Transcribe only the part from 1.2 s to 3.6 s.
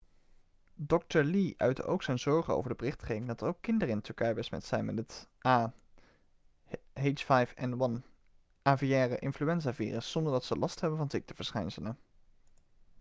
lee uitte ook zijn zorgen over de berichtgeving dat er